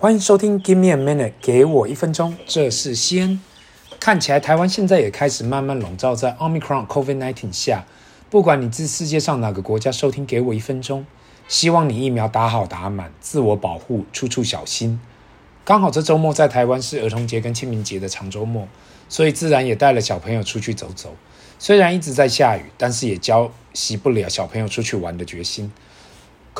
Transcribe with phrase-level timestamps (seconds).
[0.00, 2.34] 欢迎收听 Give me a minute，给我一分钟。
[2.46, 3.38] 这是西安。
[4.00, 7.84] 看起来台湾现在也开始慢慢笼罩在 Omicron COVID-19 下。
[8.30, 11.04] 不管你自世界上哪个国家收听，给我一分钟。
[11.48, 14.98] 希望你疫苗打好打满，自我保护，处处小心。
[15.66, 18.66] 刚好这周末在台湾是儿童节跟清明节的长周末，
[19.10, 21.14] 所以自然也带了小朋友出去走走。
[21.58, 25.70] 虽然一直在下雨，但是也浇熄不了小朋友出去玩的决心。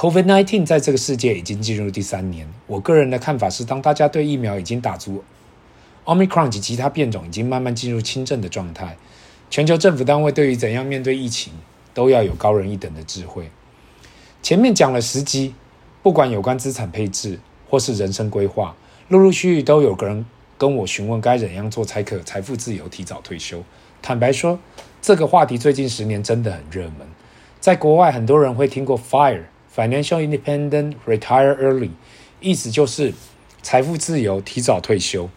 [0.00, 2.48] COVID-19 在这个世界已经进入第三年。
[2.66, 5.22] 我个人的看法是，当大家对疫苗已经打足
[6.06, 8.96] ，Omicron 及其他变种已经慢慢进入轻症的状态，
[9.50, 11.52] 全球政府单位对于怎样面对疫情，
[11.92, 13.50] 都要有高人一等的智慧。
[14.42, 15.54] 前面讲了十集，
[16.02, 18.74] 不管有关资产配置或是人生规划，
[19.08, 20.24] 陆陆续续都有个人
[20.56, 23.62] 跟我询问该怎样做才可财富自由、提早退休。
[24.00, 24.58] 坦白说，
[25.02, 27.06] 这个话题最近十年真的很热门，
[27.60, 29.42] 在国外很多人会听过 FIRE。
[29.74, 31.90] Financial independent, retire early，
[32.40, 33.14] 意思就是
[33.62, 35.30] 财富自由，提早退休。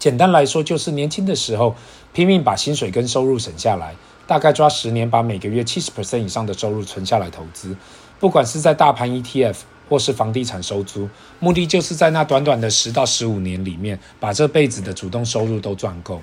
[0.00, 1.76] 简单来说，就是年轻的时候
[2.12, 3.94] 拼命把薪水跟收入省下来，
[4.26, 7.76] 大概抓十年，把每个月七十 percent 以上的收入存下来投资。
[8.18, 9.56] 不管是在大盘 ETF
[9.88, 16.20] 或是房地产收租，目的就是在那短短的十到十五年里面，把这辈子的主动收入都赚够。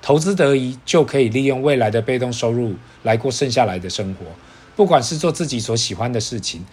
[0.00, 4.26] 投资得宜，就可以利用未来的被动收入来过剩下来的生活。
[4.76, 6.64] 不管是做自己所喜欢的事情，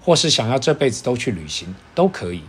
[0.00, 2.42] 或是想要这辈子都去旅行，都可以。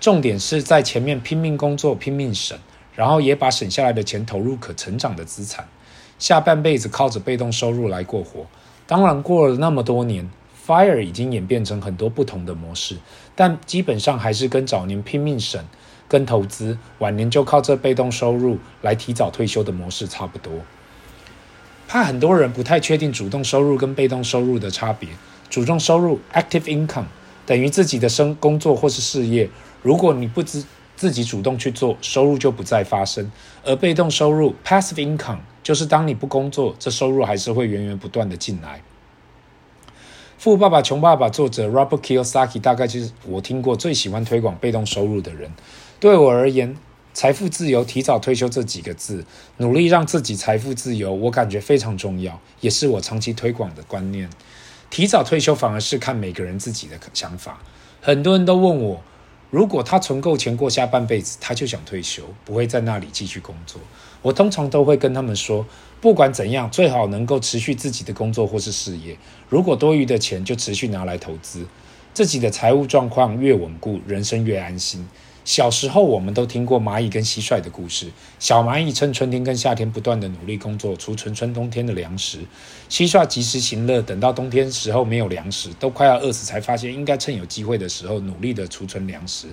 [0.00, 2.58] 重点是在前面拼命工作、拼命省，
[2.94, 5.68] 然后也把省下来的钱投入可成长的资产，
[6.18, 8.46] 下半辈子靠着被动收入来过活。
[8.86, 10.30] 当然，过了那么多年
[10.66, 12.96] ，FIRE 已经演变成很多不同的模式，
[13.34, 15.64] 但基本上还是跟早年拼命省、
[16.06, 20.52] 跟投资，晚年就靠这被动收入来提早退休的模式差不多。
[21.88, 25.08] 怕很多人不太确定主动收入跟被动收入的差别。
[25.48, 27.04] 主动收入 （active income）
[27.46, 29.48] 等于自己的生工作或是事业，
[29.82, 30.64] 如果你不自
[30.96, 33.24] 自己主动去做，收入就不再发生；
[33.64, 38.82] 而被动收入 （passive income） 就是当你不工作，这收入还是会源源不断的进来。
[40.38, 45.50] 《富爸爸穷爸爸》作者 Robert Kiyosaki 大概就是我听过最喜欢推广被动收入的人。
[45.98, 46.76] 对我而言，
[47.16, 49.24] 财富自由、提早退休这几个字，
[49.56, 54.28] 努力让自己财富自由，我感觉非常重要，也是我长期推广的观念。
[54.90, 57.58] 提早退休反而是看每个人自己的想法。
[58.02, 59.00] 很多人都问我，
[59.48, 63.80] 如果他存够钱过下半辈子，他就想退休，不会在那里继续工作。
[64.20, 65.66] 我通常都会跟他们说，
[66.02, 69.16] 不管怎样，最好能够持续自己的工作或是事业。
[69.48, 71.66] 如果多余的钱，就持续拿来投资。
[72.12, 75.08] 自己的财务状况越稳固，人生越安心。
[75.46, 78.08] 小时候，我们都听过蚂蚁跟蟋蟀的故事。
[78.40, 82.40] 小蚂蚁趁春天跟夏天不断的努力工作，储存春冬天的粮食。
[82.90, 89.46] 蟋蟀及时行乐，等到冬天时候没有粮食，都快要饿死，才发现应该趁有机会的时候努力的储存粮食。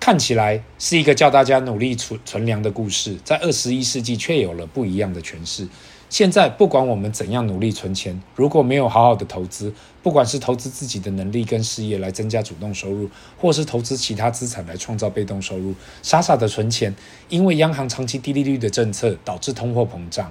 [0.00, 5.68] 看起来是一个叫大家努力储存粮的故事，在二十一世纪却有了不一样的诠释。
[6.08, 9.72] 现在不管我们怎样努力存钱，如果没有好好的投资，
[10.04, 16.94] 不管是投资自己的能力跟事业来增加主动收入，或是投资其他资产来创造被动收入，傻傻的存钱，
[17.28, 20.30] 因为央行长期低利率的政策导致通货膨胀，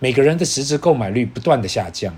[0.00, 2.16] 每个人的实质购买力不断的下降。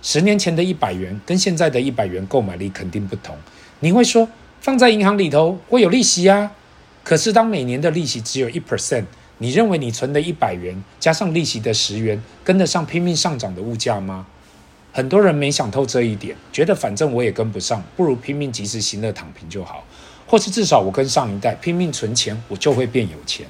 [0.00, 3.34] 十年前的一百元跟现在的一百元购买力肯定不同。
[3.80, 4.28] 你会说
[4.60, 6.52] 放在银行里头会有利息啊？
[7.02, 9.04] 可是当每年的利息只有一 percent。
[9.38, 14.26] 你认为你存的一百元加上利息的十元，跟得上拼命上涨的物价吗？
[14.92, 19.84] 很多人没想透这一点，觉得反正我也跟不上，不如拼命及时行乐躺平就好，
[20.26, 23.46] 或是至少我跟上一代拼命存钱，我就会变有钱。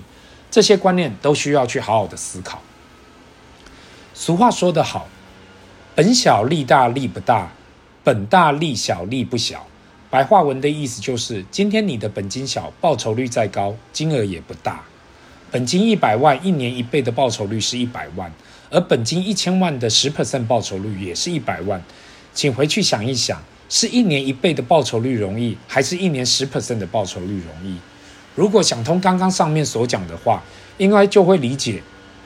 [0.51, 2.61] 这些观念都需要去好好的思考。
[4.13, 5.07] 俗话说得好，
[5.95, 7.53] 本小利大利不大，
[8.03, 9.67] 本大利小利不小。
[10.11, 14.83] 白话文的意思就是，今天你的本金小，报酬率再高，金额也不大。
[15.51, 18.33] 本金一百万，一年一倍的报酬率是一百万，
[18.69, 21.83] 而本金一千万的十 percent 报酬率也是一百万。
[22.35, 27.79] 请回去想一想，是一年一倍的报酬率容易，还是一年十 percent 的报酬率容易？
[28.35, 30.43] 如果想通刚刚上面所讲的话，
[30.79, 31.81] 应该就会理解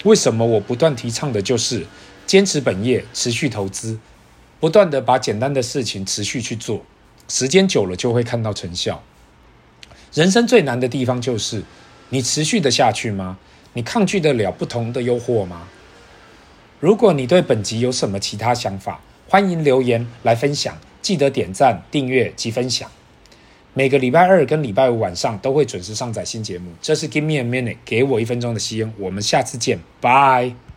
[0.04, 1.86] 为什么我不断提倡的就是
[2.26, 3.98] 坚持本业，持续投资，
[4.58, 6.82] 不断的把简单的事情持续去做，
[7.28, 9.02] 时间久了就会看到成效。
[10.14, 11.62] 人生最难的地方就是。
[12.10, 13.38] 你持续的下去吗？
[13.72, 15.68] 你抗拒得了不同的诱惑吗？
[16.80, 20.76] 如果你对本集有什么其他想法，欢迎留言来分享。
[21.00, 22.90] 记得点赞、订阅及分享。
[23.72, 26.72] 每个礼拜二跟礼拜五晚上都会准时上载新节目。
[26.82, 28.92] 这是 Give me a minute，给我一分钟的西恩。
[28.98, 30.69] 我们下次见，拜。